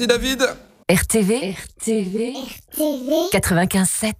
[0.00, 0.42] C'est David.
[0.90, 1.54] RTV.
[1.78, 2.32] RTV.
[2.72, 3.28] RTV.
[3.34, 4.14] 95.7.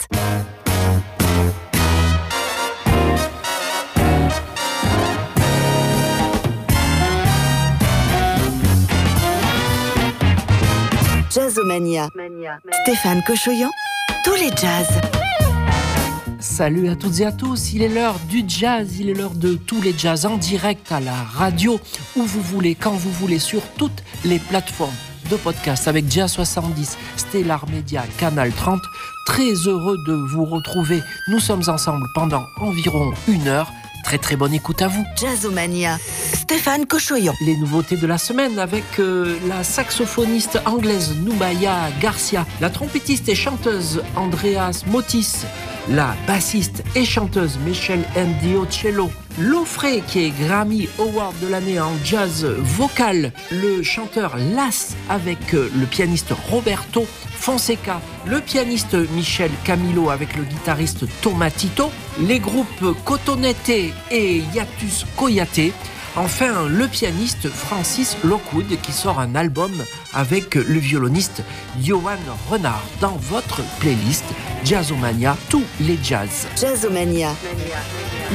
[11.30, 12.08] Jazzomania.
[12.82, 13.70] Stéphane Cochoyan,
[14.22, 14.86] tous les jazz.
[16.40, 19.54] Salut à toutes et à tous, il est l'heure du jazz, il est l'heure de
[19.54, 21.80] tous les jazz en direct à la radio,
[22.16, 24.92] où vous voulez, quand vous voulez, sur toutes les plateformes
[25.30, 28.82] de podcast avec Jazz 70, Stellar Media, Canal 30.
[29.26, 31.02] Très heureux de vous retrouver.
[31.28, 33.70] Nous sommes ensemble pendant environ une heure
[34.02, 35.04] Très très bonne écoute à vous.
[35.20, 35.98] Jazzomania,
[36.32, 37.34] Stéphane Cochoyon.
[37.44, 43.34] Les nouveautés de la semaine avec euh, la saxophoniste anglaise Nubaya Garcia, la trompettiste et
[43.34, 45.44] chanteuse Andreas Motis,
[45.88, 52.44] la bassiste et chanteuse Michelle Ndiocello, Lofré qui est Grammy Award de l'année en jazz
[52.44, 57.06] vocal, le chanteur Las avec euh, le pianiste Roberto
[57.40, 65.72] Fonseca, le pianiste Michel Camilo avec le guitariste Tomatito, les groupes Cotonete et Yatus Koyate,
[66.16, 69.70] Enfin, le pianiste Francis Lockwood qui sort un album
[70.12, 71.42] avec le violoniste
[71.80, 72.18] Johan
[72.50, 74.24] Renard dans votre playlist
[74.64, 76.48] Jazzomania, tous les jazz.
[76.60, 77.30] Jazzomania.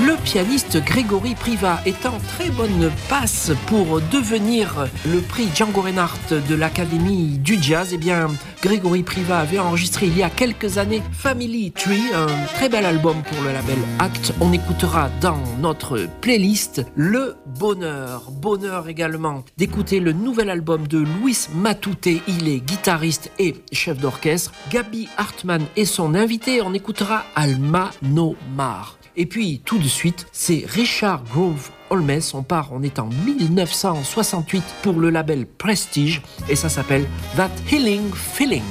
[0.05, 6.33] Le pianiste Grégory Priva est en très bonne passe pour devenir le prix Django Reinhardt
[6.47, 7.89] de l'Académie du Jazz.
[7.93, 8.29] Eh bien,
[8.65, 13.21] Grégory Priva avait enregistré il y a quelques années Family Tree, un très bel album
[13.21, 14.33] pour le label Act.
[14.41, 21.47] On écoutera dans notre playlist le bonheur, bonheur également d'écouter le nouvel album de Luis
[21.53, 22.07] Matute.
[22.27, 24.51] Il est guitariste et chef d'orchestre.
[24.71, 26.63] Gabi Hartmann est son invité.
[26.63, 28.97] On écoutera Alma No Mar.
[29.17, 32.19] Et puis tout de suite, c'est Richard Grove Holmes.
[32.33, 38.11] On part, on est en 1968 pour le label Prestige et ça s'appelle That Healing
[38.13, 38.63] Feeling.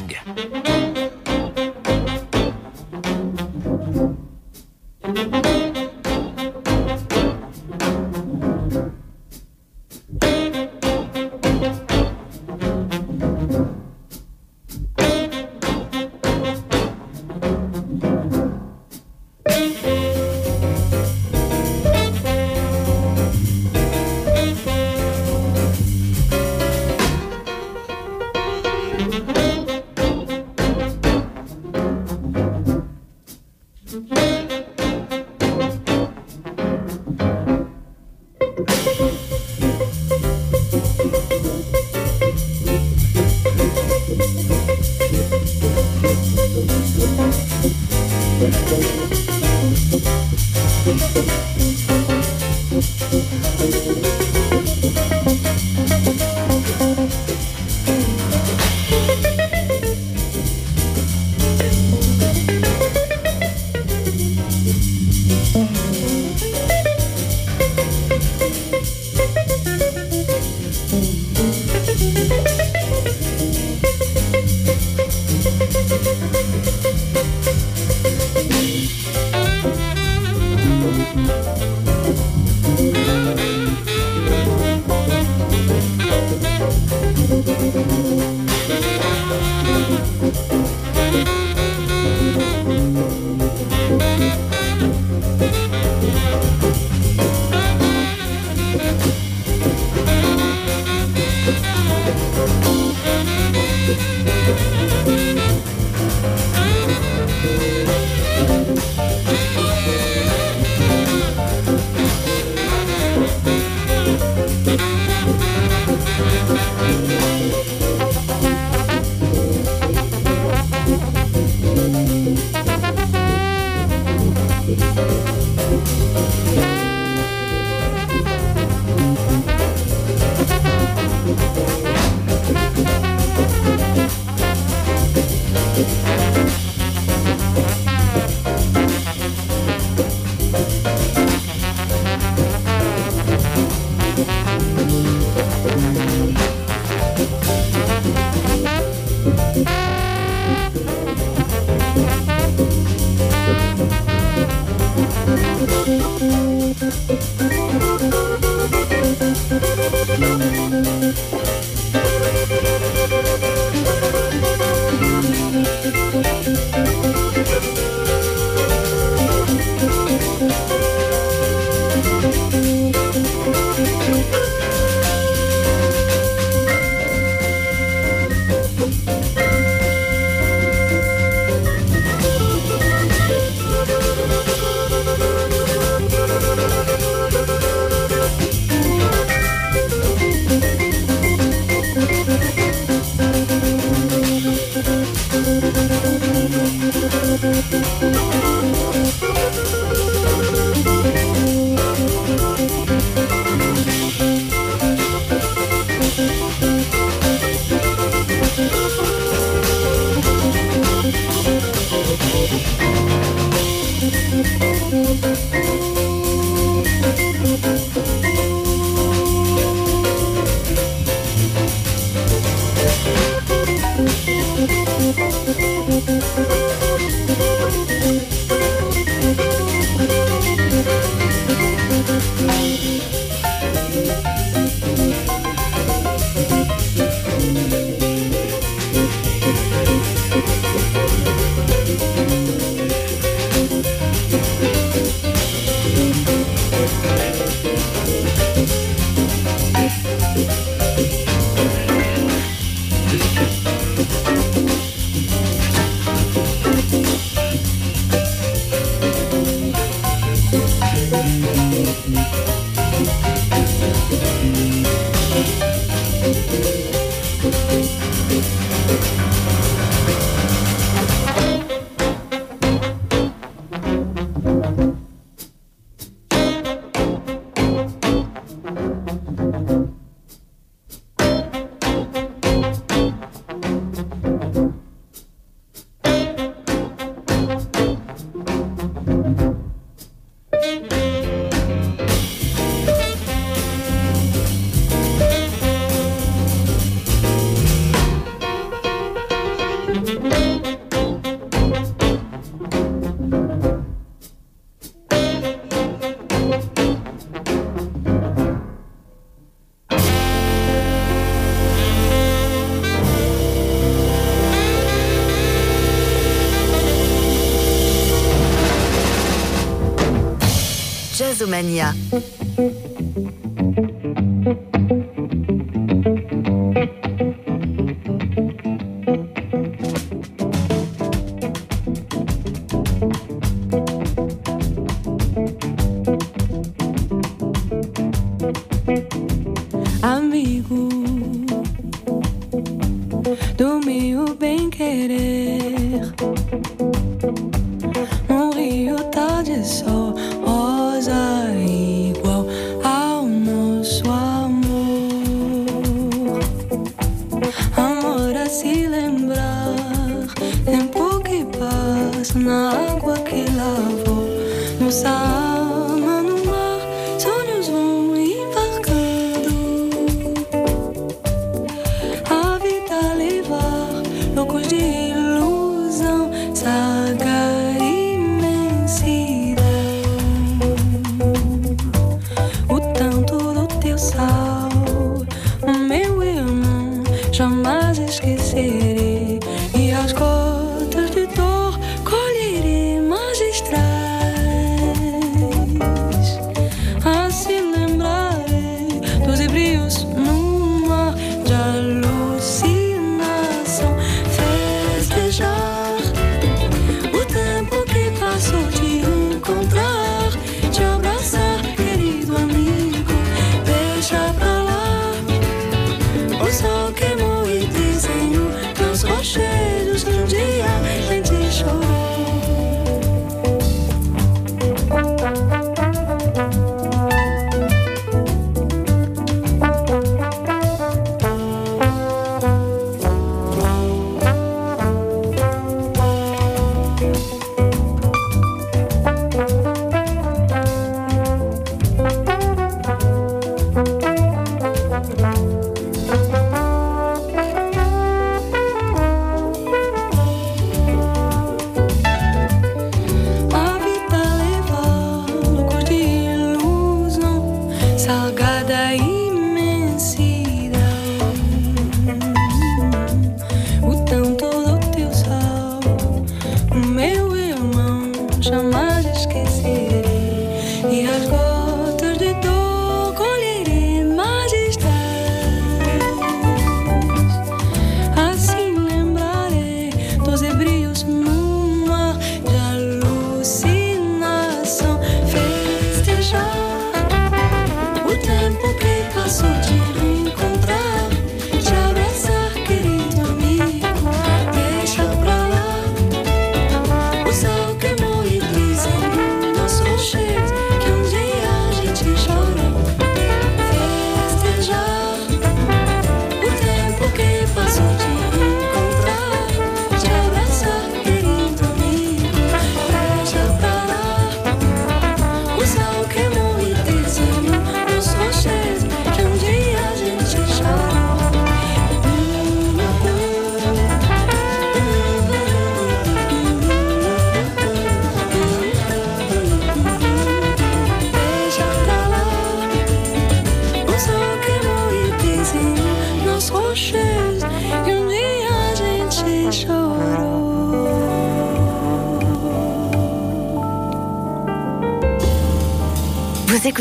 [321.54, 321.94] Jazzomania.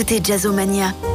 [0.04, 1.13] Écoutez Jazzomania.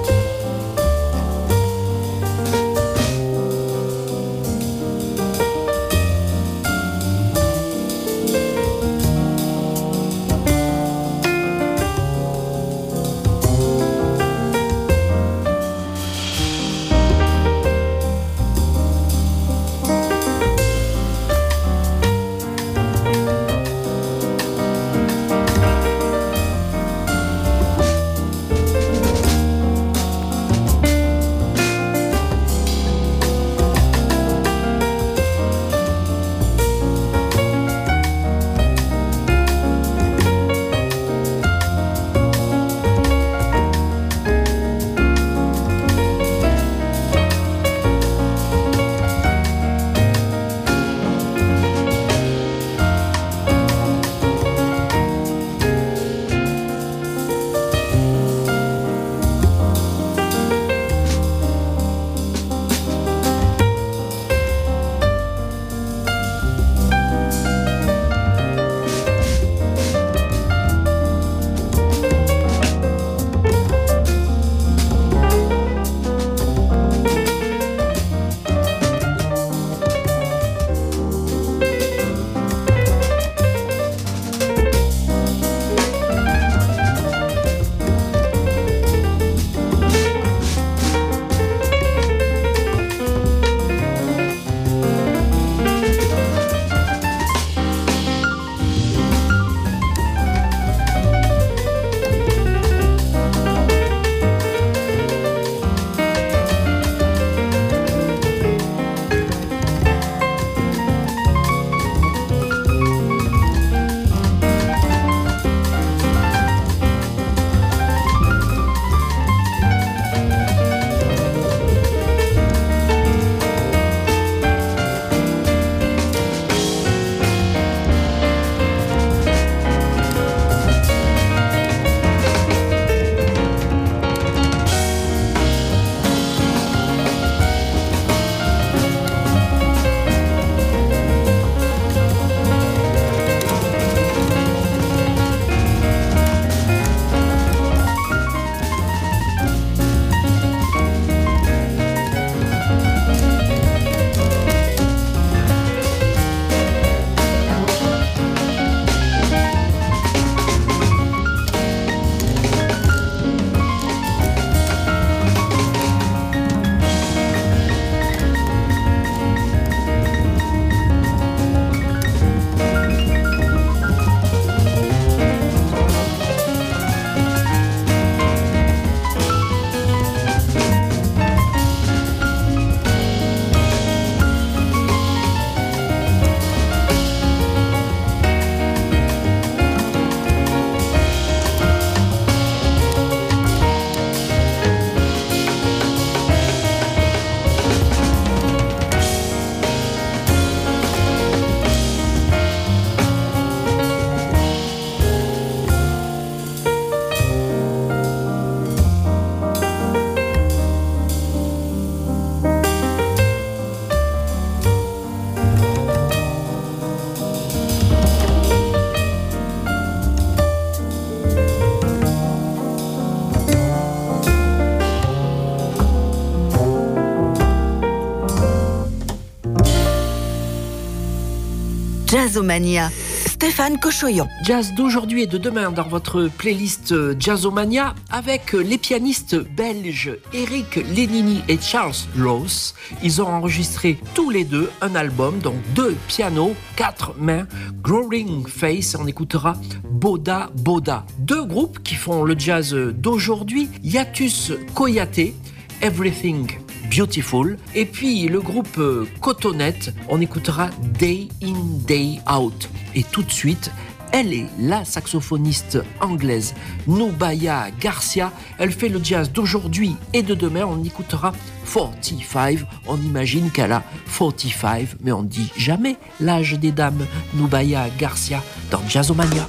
[232.28, 232.90] Jazzomania.
[233.24, 234.28] Stéphane Cochoyon.
[234.44, 241.40] Jazz d'aujourd'hui et de demain dans votre playlist Jazzomania avec les pianistes belges Eric Lenini
[241.48, 242.74] et Charles Ross.
[243.02, 247.46] Ils ont enregistré tous les deux un album, donc deux pianos, quatre mains,
[247.80, 248.94] Growing Face.
[249.00, 249.54] On écoutera
[249.90, 251.06] Boda Boda.
[251.18, 253.70] Deux groupes qui font le jazz d'aujourd'hui.
[253.82, 255.32] Yatus Koyate,
[255.80, 256.58] Everything
[256.90, 257.56] Beautiful.
[257.74, 262.68] Et puis le groupe euh, Cotonette, on écoutera Day In, Day Out.
[262.94, 263.70] Et tout de suite,
[264.12, 266.54] elle est la saxophoniste anglaise
[266.86, 268.32] Nubaya Garcia.
[268.58, 270.64] Elle fait le jazz d'aujourd'hui et de demain.
[270.64, 271.32] On écoutera
[271.72, 272.60] 45.
[272.86, 273.82] On imagine qu'elle a
[274.18, 277.06] 45, mais on dit jamais l'âge des dames.
[277.34, 279.48] Nubaya Garcia dans Jazzomania.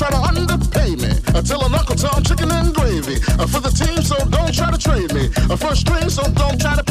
[0.00, 1.12] Try to underpay me.
[1.28, 3.16] Uh, I tell an Uncle Tom chicken and gravy.
[3.36, 5.28] Uh, for the team, so don't try to trade me.
[5.36, 6.89] Uh, a first string, so don't try to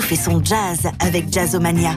[0.00, 1.96] fait son jazz avec Jazzomania.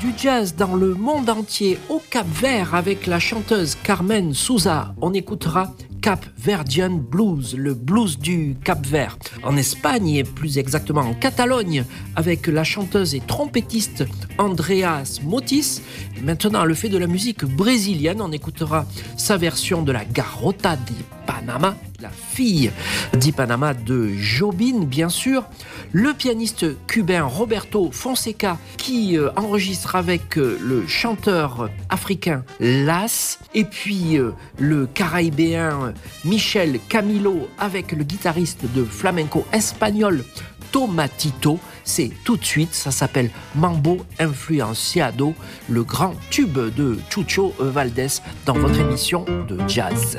[0.00, 4.94] Du jazz dans le monde entier au Cap Vert avec la chanteuse Carmen Souza.
[5.00, 9.18] On écoutera Cap Verdian Blues, le blues du Cap Vert.
[9.42, 14.04] En Espagne et plus exactement en Catalogne avec la chanteuse et trompettiste
[14.38, 15.80] Andreas Motis.
[16.22, 20.94] Maintenant, le fait de la musique brésilienne, on écoutera sa version de la Garota de
[21.26, 22.70] Panama la fille
[23.18, 25.44] d'Ipanama de Jobin, bien sûr,
[25.92, 33.64] le pianiste cubain Roberto Fonseca qui euh, enregistre avec euh, le chanteur africain Las, et
[33.64, 40.24] puis euh, le caraïbéen Michel Camilo avec le guitariste de flamenco espagnol
[40.70, 41.58] Tomatito.
[41.84, 45.34] C'est tout de suite, ça s'appelle Mambo Influenciado,
[45.68, 50.18] le grand tube de Chucho Valdés dans votre émission de jazz.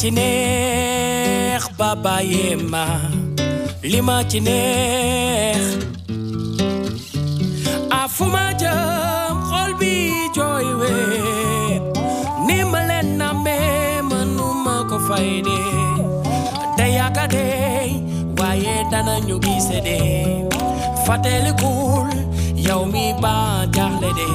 [0.00, 2.86] limatinech baba yema.
[3.82, 5.76] Limatinech
[7.90, 10.90] afuma jam kolbi joywe
[12.46, 15.58] nimalen na me manuma ko fayde
[16.78, 17.46] dayaka de
[18.38, 20.00] waye dana nyugi sede.
[21.06, 22.08] Fatel kul
[22.56, 24.28] yaumi ba jahle de.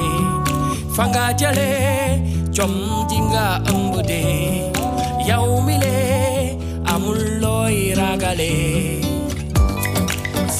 [0.94, 2.72] Fanga jale jom
[3.10, 4.22] jinga ambude
[5.28, 8.52] yaumile amul loy ragale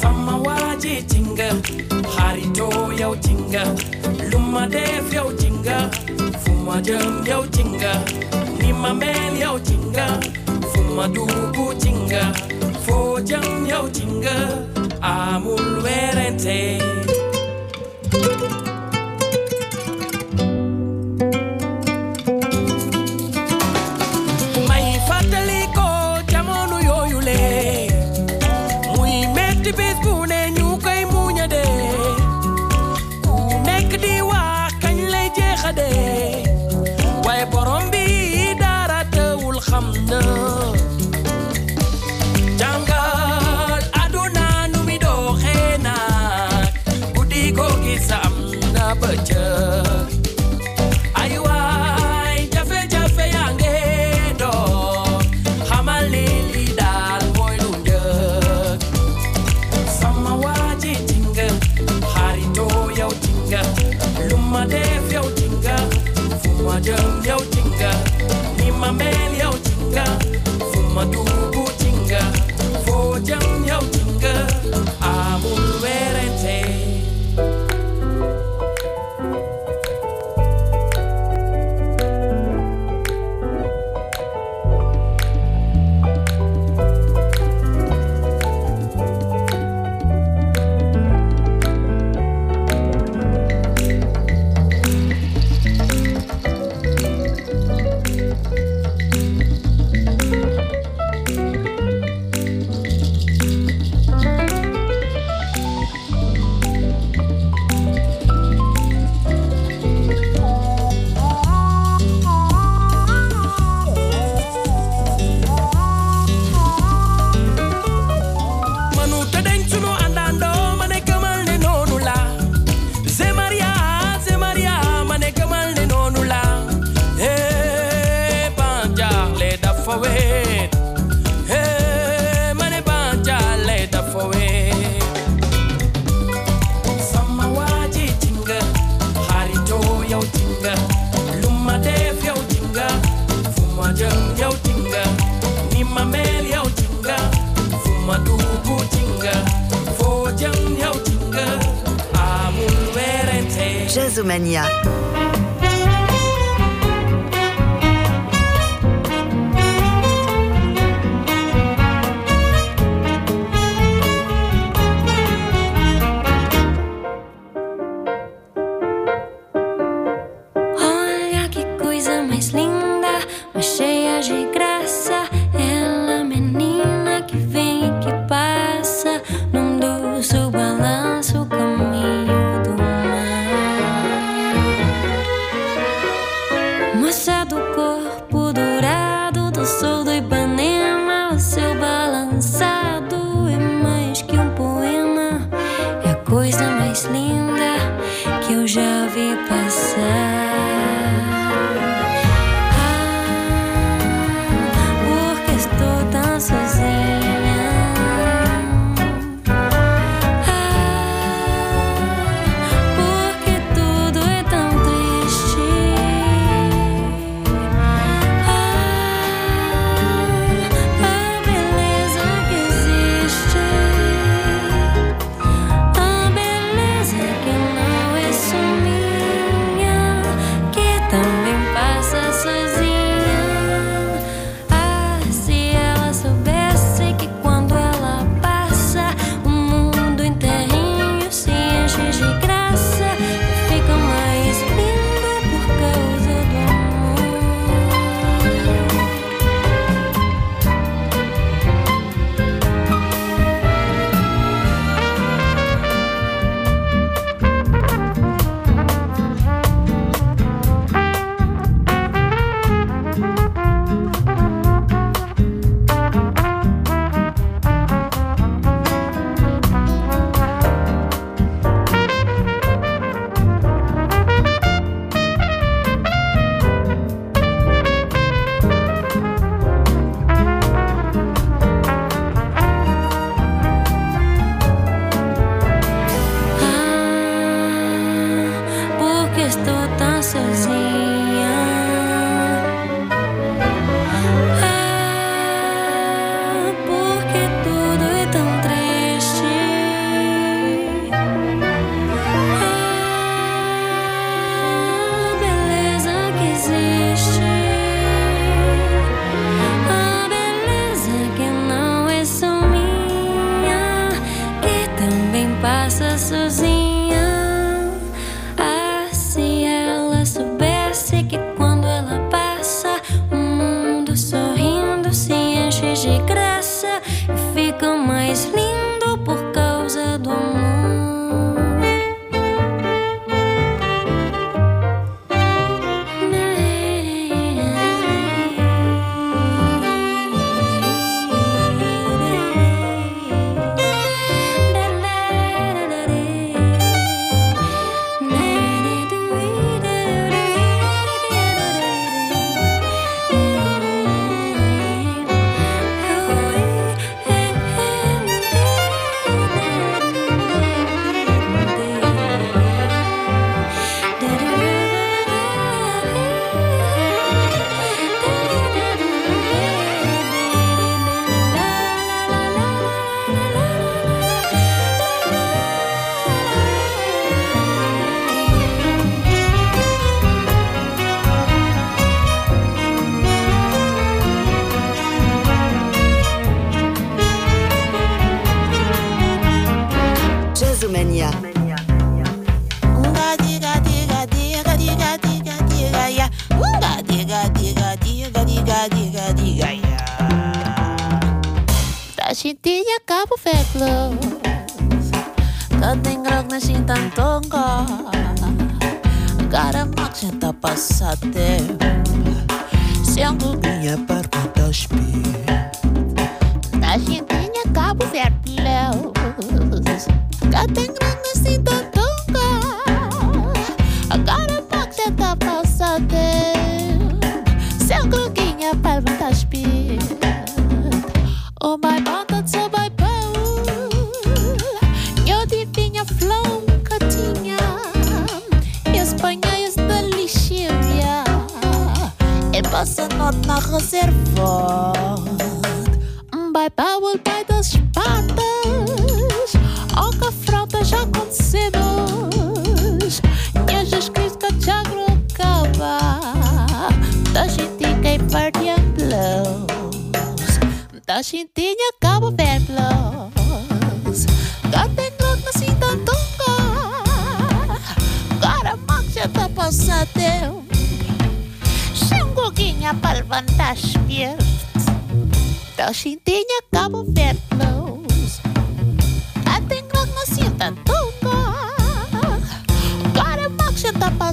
[0.01, 1.49] sama waji tinga
[2.17, 2.69] hari to
[3.01, 3.63] yau tinga
[4.31, 5.77] luma def yau tinga
[6.43, 7.93] fuma jam yau tinga
[8.61, 10.07] ni mamel yau tinga
[10.73, 12.23] fuma dubu tinga
[12.85, 14.37] fo jam yau tinga
[15.01, 15.77] amul.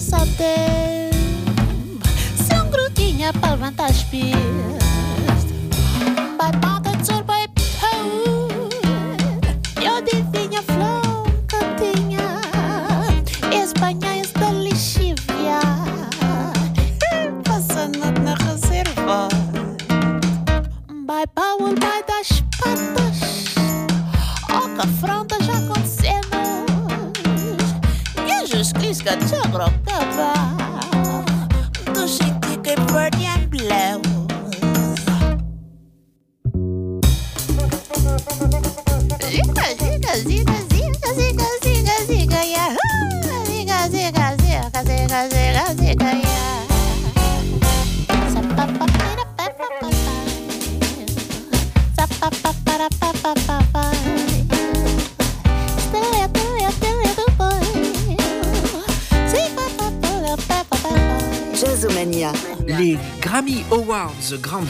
[0.04, 1.10] saber
[2.36, 4.83] se um grudinha palma tá espia.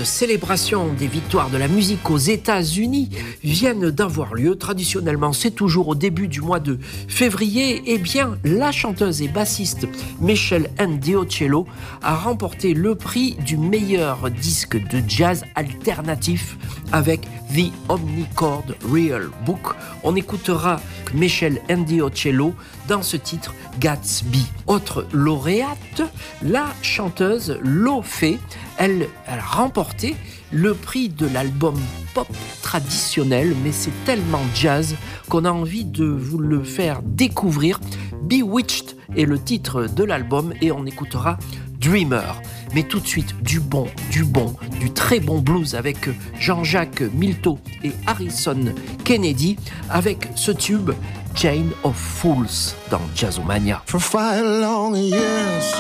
[0.03, 3.09] Célébration des victoires de la musique aux États-Unis,
[3.43, 4.55] viennent d'avoir lieu.
[4.55, 7.81] Traditionnellement, c'est toujours au début du mois de février.
[7.85, 9.87] Eh bien, la chanteuse et bassiste
[10.19, 11.65] Michelle Ndiocello
[12.01, 16.57] a remporté le prix du meilleur disque de jazz alternatif
[16.91, 17.21] avec
[17.53, 19.75] The Omnichord Real Book.
[20.03, 20.79] On écoutera
[21.13, 22.53] Michelle Ndiocello
[22.87, 24.45] dans ce titre Gatsby.
[24.67, 26.01] Autre lauréate,
[26.41, 28.39] la chanteuse Lo Fei.
[28.77, 30.15] Elle, elle a remporté
[30.51, 31.75] le prix de l'album
[32.13, 32.27] pop
[32.61, 34.95] traditionnel, mais c'est tellement jazz
[35.29, 37.79] qu'on a envie de vous le faire découvrir.
[38.23, 41.37] Bewitched est le titre de l'album et on écoutera
[41.79, 42.41] Dreamer.
[42.73, 45.97] Mais tout de suite, du bon, du bon, du très bon blues avec
[46.39, 49.57] Jean-Jacques Milteau et Harrison Kennedy
[49.89, 50.91] avec ce tube
[51.35, 53.81] Chain of Fools dans Jazzomania.
[53.85, 55.73] For five long years,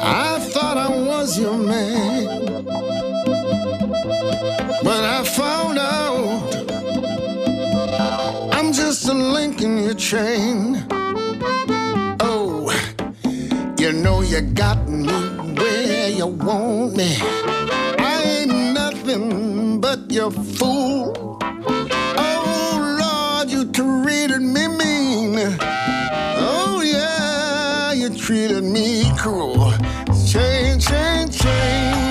[0.00, 2.26] I thought I was your man.
[4.82, 6.36] But I found out
[8.52, 10.95] I'm just a link in your chain.
[14.06, 15.18] know you got me
[15.58, 17.18] where you want me.
[17.98, 21.38] I ain't nothing but your fool.
[22.24, 25.58] Oh Lord, you treated me mean.
[26.38, 29.72] Oh yeah, you treated me cruel.
[30.30, 32.05] Change, change, change.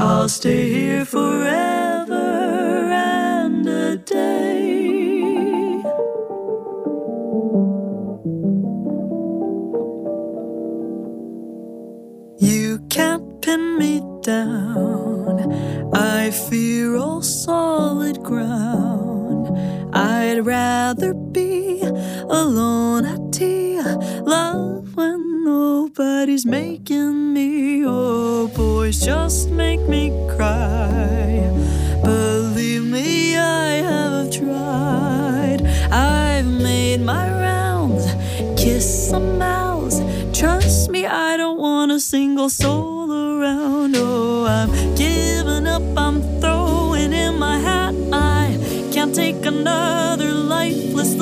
[0.00, 2.14] I'll stay here forever
[2.92, 5.82] and a day.
[12.38, 15.52] You can't pin me down.
[15.94, 19.48] I fear all solid ground.
[19.96, 26.67] I'd rather be alone at tea, love when nobody's made
[41.98, 43.96] a single soul around.
[43.96, 47.92] Oh, I'm giving up, I'm throwing in my hat.
[48.12, 48.56] I
[48.92, 51.17] can't take another lifeless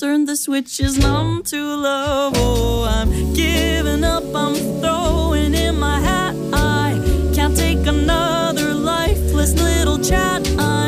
[0.00, 2.32] concerned, the switch is numb to love.
[2.36, 6.34] Oh, I'm giving up, I'm throwing in my hat.
[6.54, 6.98] I
[7.34, 10.48] can't take another lifeless little chat.
[10.58, 10.79] I'm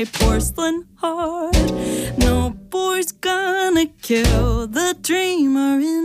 [0.00, 1.54] my porcelain heart.
[2.16, 5.99] No boy's gonna kill the dreamer in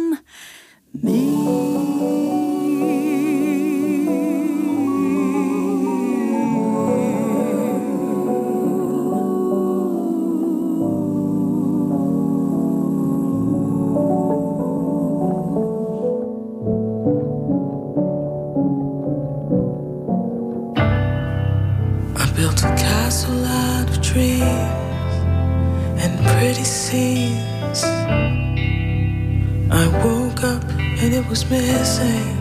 [31.35, 32.34] was missing.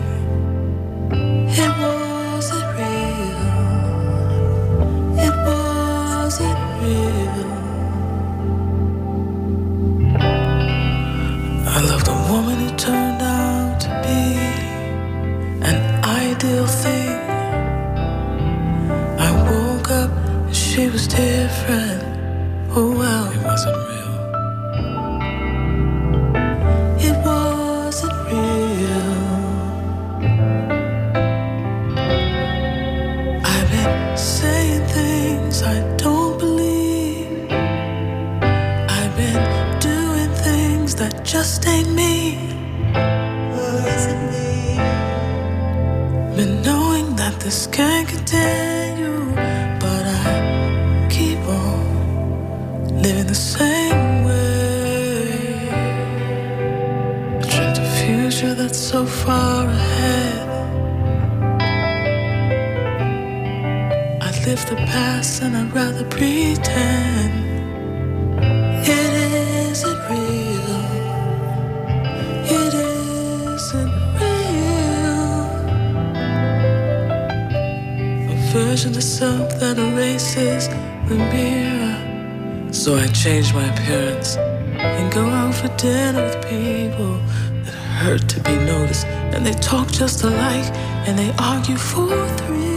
[89.75, 90.73] Talk just alike,
[91.05, 92.07] and they argue for
[92.37, 92.74] three.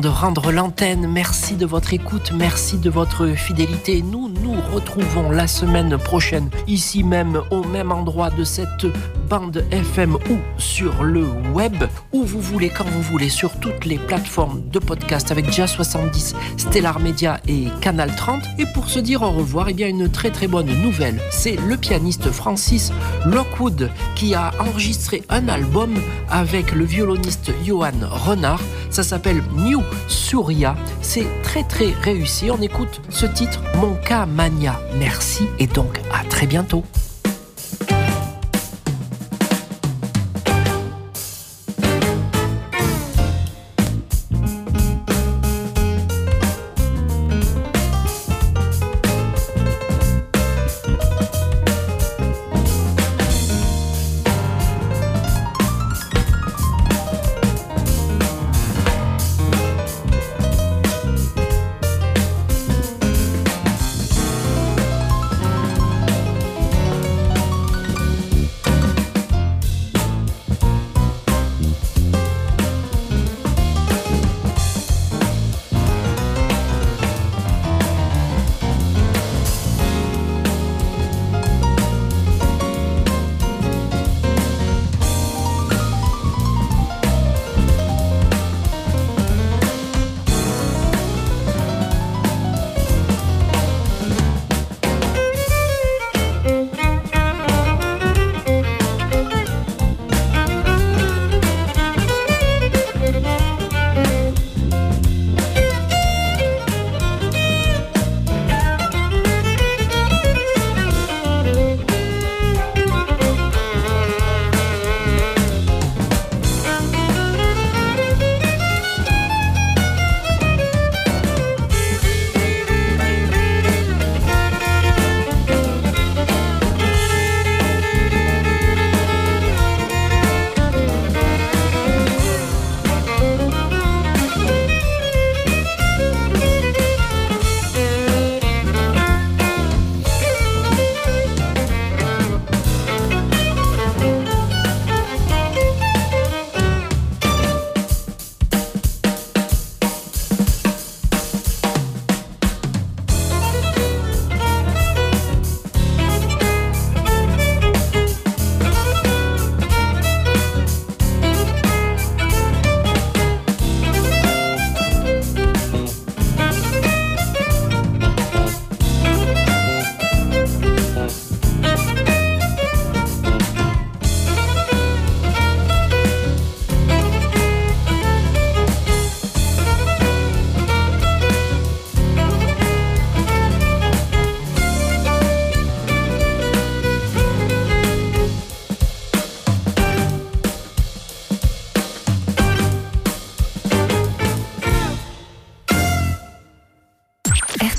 [0.00, 1.06] de rendre l'antenne.
[1.06, 4.02] Merci de votre écoute, merci de votre fidélité.
[4.02, 8.86] Nous nous retrouvons la semaine prochaine, ici même, au même endroit de cette
[9.30, 11.24] bande FM ou sur le
[11.54, 15.70] web, où vous voulez, quand vous voulez, sur toutes les plateformes de podcast avec Jazz
[15.70, 18.42] 70, Stellar Media et Canal 30.
[18.58, 21.76] Et pour se dire au revoir, eh bien une très très bonne nouvelle, c'est le
[21.76, 22.92] pianiste Francis
[23.24, 25.94] Lockwood qui a enregistré un album
[26.28, 28.62] avec le violoniste Johan Renard.
[28.90, 30.74] Ça s'appelle New Surya.
[31.02, 32.50] C'est très très réussi.
[32.50, 34.80] On écoute ce titre, Monka Mania.
[34.98, 36.84] Merci et donc à très bientôt.